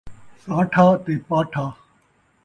ساٹھا 0.43 0.85
تے 1.05 1.13
پاٹھا 1.27 1.65